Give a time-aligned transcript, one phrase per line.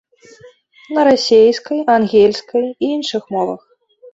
[0.95, 3.61] На расейскай, ангельскай і іншых мовах.